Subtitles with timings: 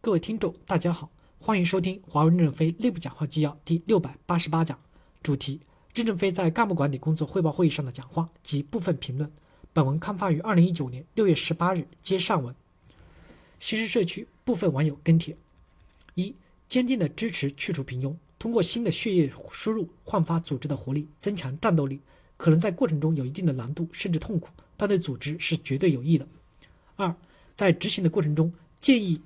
[0.00, 4.78] 各位听众，大家好，欢迎收听华为任正非内部讲话纪要第六百八十八讲，
[5.24, 5.60] 主题：
[5.92, 9.28] 任正非在干部管理工作汇报会议上的讲话及部分评论。
[9.72, 12.54] 本文刊发于二零一九年六月十八日，接上文。
[13.58, 15.36] 新生社区部分网友跟帖：
[16.14, 16.32] 一、
[16.68, 22.00] 坚定的支持去除平庸，通过新的血液输入焕发组织的活力，增强战斗力。
[22.36, 26.28] 可能在过程中有一定的难度，甚至痛苦，但对组织是绝对有益的。
[26.94, 27.12] 二、
[27.56, 29.20] 在执行的过程中，建议。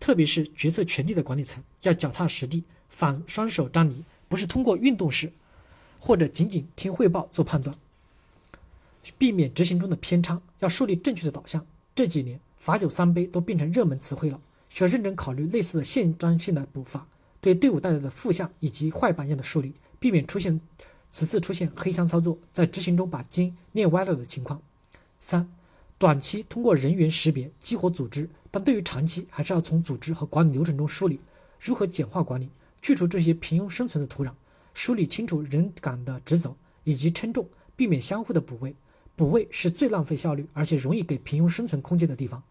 [0.00, 5.30] 特别是决策权力的管理层要脚踏实地，反双手张离，不是通过运动式，
[6.00, 7.76] 或者仅仅听汇报做判断，
[9.18, 11.64] 避免执行中的偏差，要树立正确的导向。
[11.94, 17.06] 这几年“罚酒三杯”都变成热门词汇了，需要认真考虑类似的线装性的补罚，
[17.42, 20.58] 对队伍带来的负向以及坏榜样的树立，避免出现
[21.10, 24.62] 此次出现黑箱操作，在执行中把筋练歪了的情况。
[25.18, 25.52] 三。
[26.00, 31.20] 短期通过人员识别激活组织，但对于长期还是要从组织和管理流程中梳理
[31.60, 32.48] 如何简化管理，
[32.80, 34.32] 去除这些平庸生存的土壤，
[34.72, 38.74] 梳理清楚人岗的职责以及称重，避免相互的补位。
[39.14, 42.42] 补位是最浪费效率，而且容易给平庸生存空间的地方。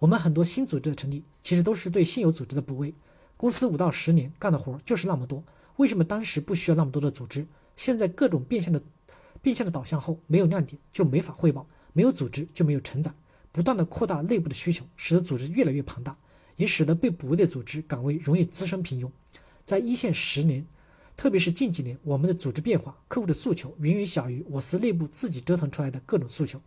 [0.00, 2.92] 我们很多新组织的成立，其实都是对现有组织的补位。
[3.36, 5.44] 公司五到十年干的活就是那么多，
[5.76, 7.46] 为什么当时不需要那么多的组织？
[7.76, 8.82] 现在各种变相的
[9.46, 11.64] 变相的导向后，没有亮点就没法汇报。
[11.92, 13.14] 没有组织就没有成长，
[13.52, 16.16] 不断的扩大内部的需求，使得组织越来越庞大，
[16.56, 19.08] 也使得被补位的组织岗位容易滋生平庸。
[19.64, 20.66] 在一线十年，
[21.16, 26.60] 特别是近几年，我们的组织变化、客户的诉求远远小于我司内部自己折腾出来的各种诉求。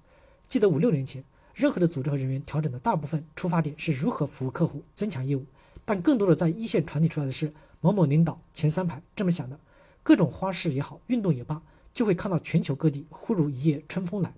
[0.48, 1.22] 记得五六年前，
[1.54, 5.46] 任何的组织和人员调整的大部分出发点是如何服务客户、增强业务，
[5.84, 9.60] 但更多的在一线传递出来的是某某领导前三排这么想的，
[10.02, 11.62] 各种花式也好，运动也罢，
[11.94, 14.34] 就会看到全球各地忽如一夜春风来。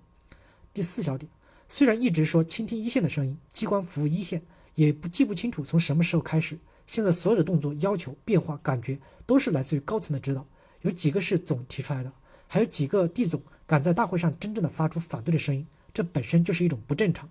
[0.74, 1.30] 第四小点，
[1.68, 4.42] 虽然一直说倾听一线的声音，机关服务一线，
[4.74, 10.46] 也不记不清楚从什么时候开始，现在所有的动作、要求、变化、感觉都是来自于高层的指导。
[10.80, 12.12] 有几个是总提出来的，
[12.48, 17.28] 还有几个地总敢在大会上真正的发出反对的声音，这本身就是一种不正常。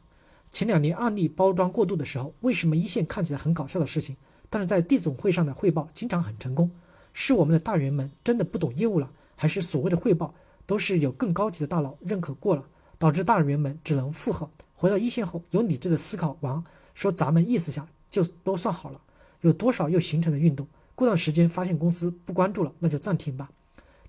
[0.51, 4.15] 前两年案例包装过度的时候，为什么一线看起来很搞笑的事情，
[4.49, 6.71] 但是在地总会上的汇报经常很成功？
[7.13, 10.35] 是我们的大员们真的不懂业务了，还是所谓的汇报
[10.67, 12.63] 都是有更高级的大佬认可过了？
[12.99, 14.47] 导致大员们只能附和。
[14.75, 16.63] 回到一线后，有理智的思考完，
[16.93, 19.01] 说咱们意思下就都算好了。
[19.41, 20.67] 有多少又形成的运动？
[20.93, 23.49] 过段时间发现公司不关注了，那就暂停吧。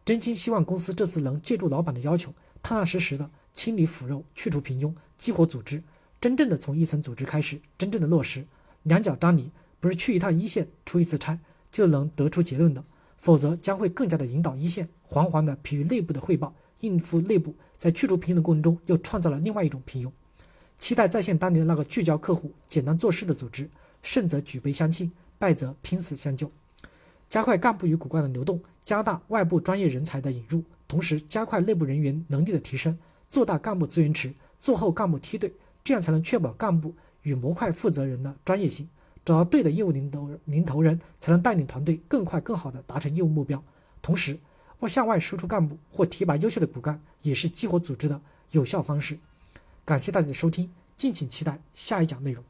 [0.05, 5.83] 真心希望公司这次能借助老板的要求，踏踏实实的清理腐肉，去除平庸，激活组织，
[6.21, 8.45] 真正的从一层组织开始，真正的落实。
[8.83, 9.51] 两脚张离，
[9.81, 11.39] 不是去一趟一线出一次差
[11.71, 12.85] 就能得出结论的，
[13.23, 16.53] 否则将会更加的引导一线，惶惶的疲于内部的汇报。
[16.81, 20.11] 应付内部，在去除平庸的过程中，又创造了另外一种平庸。
[20.77, 23.71] 期待再现当年的那个聚焦客户、简单做事的组织，
[24.03, 26.51] 胜则举杯相庆，败则拼死相救。
[27.29, 32.99] 加快干部与骨干的流动，加大外部专业人才的引入，同时加快内部人员能力的提升，
[33.31, 35.55] 做大干部资源池，做厚干部梯队，
[35.85, 38.89] 这样才能确保干部与模块负责人的专业性。
[39.25, 43.63] 找到对的业务领头领头人，才能带领团队更快更好的达成业务目标。
[44.01, 44.39] 同时，
[44.81, 49.19] 或向外输出干部，或提拔优秀的骨干，也是激活组织的有效方式。
[49.85, 52.43] 感谢大家的收听，敬请期待下一讲内容。